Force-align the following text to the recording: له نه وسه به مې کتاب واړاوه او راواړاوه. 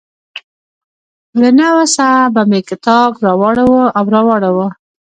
له 1.41 1.49
نه 1.59 1.67
وسه 1.77 2.07
به 2.33 2.41
مې 2.49 2.59
کتاب 2.69 3.11
واړاوه 3.41 3.83
او 3.97 4.05
راواړاوه. 4.15 4.67